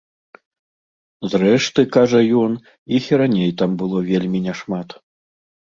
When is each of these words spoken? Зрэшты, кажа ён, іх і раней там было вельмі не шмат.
Зрэшты, 1.33 1.85
кажа 1.97 2.21
ён, 2.45 2.57
іх 3.01 3.13
і 3.13 3.21
раней 3.23 3.55
там 3.63 3.79
было 3.83 3.97
вельмі 4.11 4.39
не 4.49 4.53
шмат. 4.65 5.01